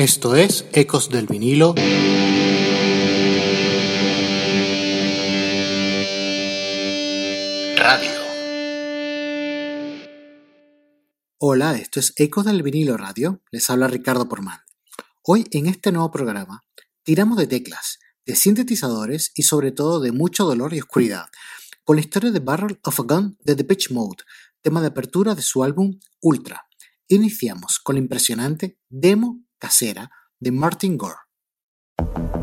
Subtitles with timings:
[0.00, 1.74] Esto es Ecos del vinilo.
[7.76, 8.10] Radio.
[11.36, 13.42] Hola, esto es Ecos del vinilo radio.
[13.50, 14.60] Les habla Ricardo Porman.
[15.22, 16.64] Hoy en este nuevo programa
[17.02, 21.26] tiramos de teclas, de sintetizadores y sobre todo de mucho dolor y oscuridad,
[21.84, 24.24] con la historia de Barrel of a Gun de The Pitch Mode,
[24.62, 26.66] tema de apertura de su álbum Ultra.
[27.06, 32.39] Iniciamos con la impresionante demo casera de Martin Gore.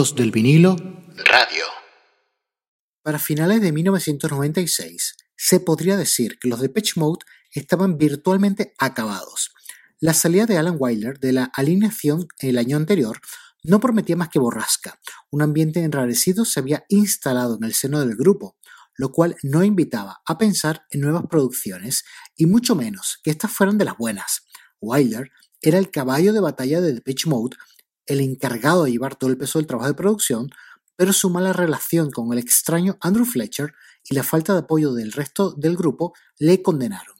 [0.00, 0.76] Del vinilo
[1.26, 1.64] Radio.
[3.02, 7.18] Para finales de 1996, se podría decir que los de Pitch Mode
[7.52, 9.52] estaban virtualmente acabados.
[9.98, 13.20] La salida de Alan Wilder de la alineación el año anterior
[13.62, 14.98] no prometía más que borrasca.
[15.30, 18.56] Un ambiente enrarecido se había instalado en el seno del grupo,
[18.94, 22.04] lo cual no invitaba a pensar en nuevas producciones
[22.36, 24.46] y mucho menos que estas fueran de las buenas.
[24.80, 25.30] Wilder
[25.60, 27.58] era el caballo de batalla de The Pitch Mode,
[28.06, 30.50] el encargado de llevar todo el peso del trabajo de producción,
[30.96, 33.72] pero su mala relación con el extraño Andrew Fletcher
[34.08, 37.16] y la falta de apoyo del resto del grupo le condenaron.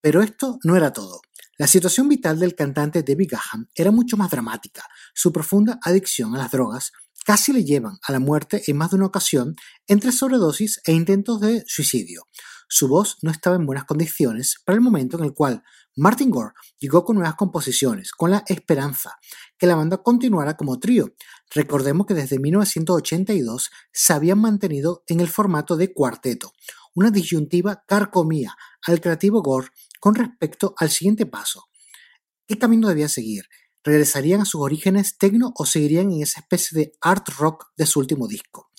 [0.00, 1.20] Pero esto no era todo.
[1.58, 4.84] La situación vital del cantante David Gahan era mucho más dramática.
[5.12, 6.92] Su profunda adicción a las drogas
[7.24, 9.56] casi le llevan a la muerte en más de una ocasión
[9.86, 12.26] entre sobredosis e intentos de suicidio.
[12.70, 15.64] Su voz no estaba en buenas condiciones para el momento en el cual
[15.96, 19.18] Martin Gore llegó con nuevas composiciones, con la esperanza
[19.56, 21.14] que la banda continuara como trío.
[21.50, 26.52] Recordemos que desde 1982 se habían mantenido en el formato de cuarteto,
[26.94, 28.54] una disyuntiva carcomía
[28.86, 29.68] al creativo Gore
[29.98, 31.68] con respecto al siguiente paso.
[32.46, 33.46] ¿Qué camino debía seguir?
[33.82, 37.98] ¿Regresarían a sus orígenes tecno o seguirían en esa especie de art rock de su
[37.98, 38.70] último disco?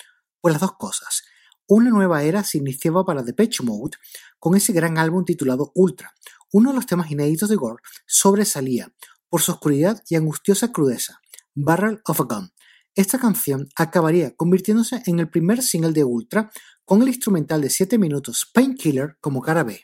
[0.42, 1.24] Pues las dos cosas.
[1.72, 3.96] Una nueva era se iniciaba para Depeche Mode
[4.40, 6.16] con ese gran álbum titulado Ultra.
[6.52, 8.92] Uno de los temas inéditos de Gore sobresalía
[9.30, 11.22] por su oscuridad y angustiosa crudeza,
[11.54, 12.52] Barrel of a Gun.
[12.96, 16.50] Esta canción acabaría convirtiéndose en el primer single de Ultra
[16.86, 19.80] con el instrumental de 7 minutos Painkiller como cara B.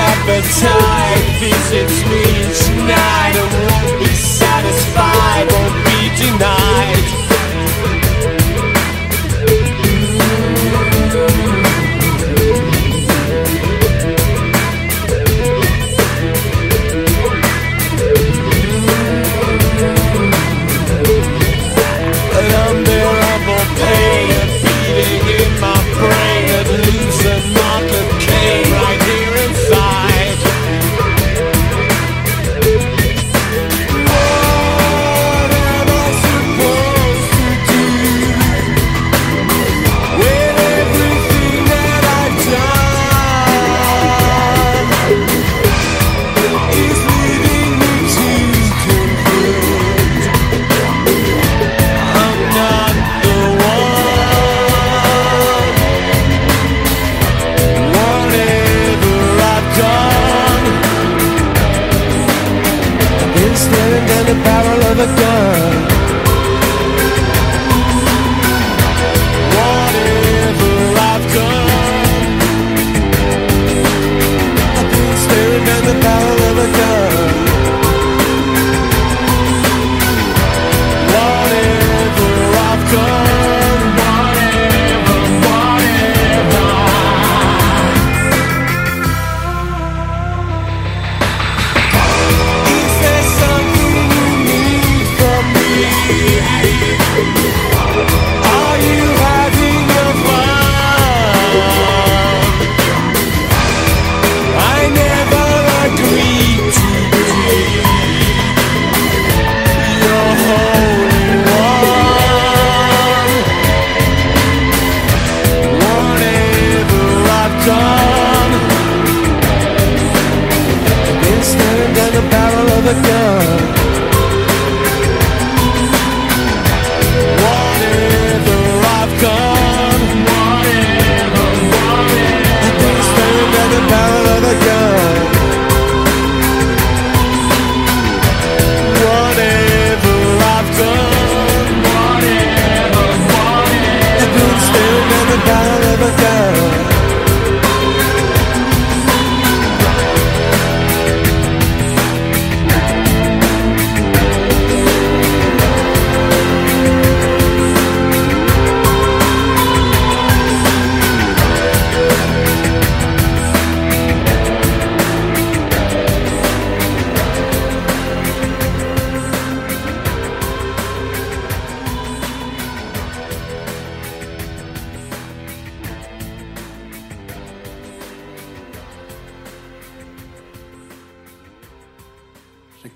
[0.00, 2.24] appetite visits me
[2.64, 3.34] tonight.
[3.36, 7.19] I won't be satisfied, won't be denied.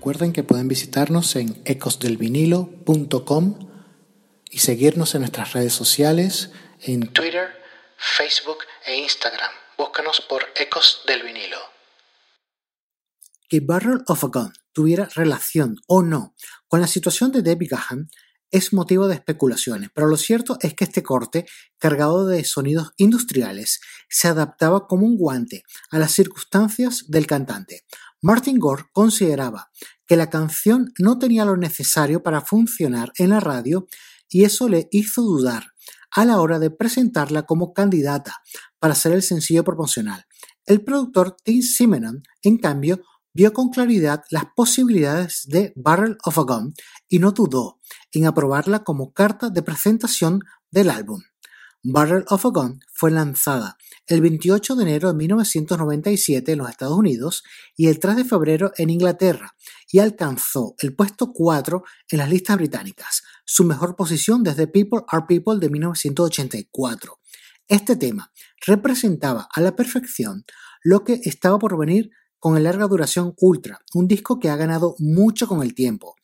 [0.05, 3.71] Recuerden que pueden visitarnos en ecosdelvinilo.com
[4.51, 7.49] y seguirnos en nuestras redes sociales en Twitter,
[7.97, 9.49] Facebook e Instagram.
[9.79, 11.57] Búscanos por Ecos del Vinilo.
[13.49, 16.35] Que Barrel of a Gun tuviera relación o no
[16.67, 18.07] con la situación de Debbie Gahan
[18.51, 21.45] es motivo de especulaciones, pero lo cierto es que este corte,
[21.77, 27.85] cargado de sonidos industriales, se adaptaba como un guante a las circunstancias del cantante.
[28.21, 29.69] Martin Gore consideraba
[30.07, 33.87] que la canción no tenía lo necesario para funcionar en la radio
[34.29, 35.65] y eso le hizo dudar
[36.11, 38.41] a la hora de presentarla como candidata
[38.79, 40.25] para ser el sencillo promocional.
[40.65, 43.01] El productor Tim Simenon, en cambio,
[43.33, 46.73] vio con claridad las posibilidades de Barrel of a Gun
[47.07, 47.79] y no dudó
[48.13, 50.39] en aprobarla como carta de presentación
[50.71, 51.21] del álbum.
[51.87, 53.77] Barrel of a Gun fue lanzada
[54.07, 57.43] el 28 de enero de 1997 en los Estados Unidos
[57.77, 59.55] y el 3 de febrero en Inglaterra
[59.91, 65.25] y alcanzó el puesto 4 en las listas británicas, su mejor posición desde People Are
[65.27, 67.19] People de 1984.
[67.67, 68.31] Este tema
[68.65, 70.43] representaba a la perfección
[70.81, 74.95] lo que estaba por venir con el larga duración Ultra, un disco que ha ganado
[74.97, 76.15] mucho con el tiempo.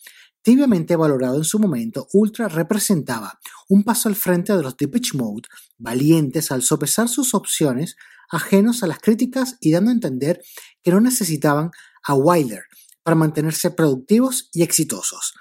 [0.43, 5.47] Tibiamente valorado en su momento, Ultra representaba un paso al frente de los Depeche Mode,
[5.77, 7.95] valientes al sopesar sus opciones,
[8.29, 10.41] ajenos a las críticas y dando a entender
[10.81, 11.69] que no necesitaban
[12.03, 12.63] a Wilder
[13.03, 15.33] para mantenerse productivos y exitosos,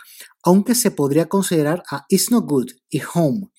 [0.42, 3.50] aunque se podría considerar a It's No Good y Home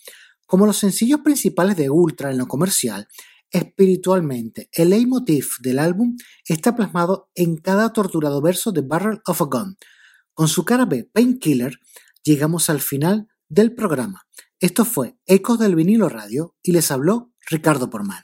[0.46, 3.08] como los sencillos principales de Ultra en lo comercial,
[3.52, 9.46] Espiritualmente, el leitmotiv del álbum está plasmado en cada torturado verso de Barrel of a
[9.46, 9.78] Gun.
[10.42, 11.78] Con su cara B, Painkiller,
[12.24, 14.24] llegamos al final del programa.
[14.60, 18.24] Esto fue Ecos del vinilo radio y les habló Ricardo Porman.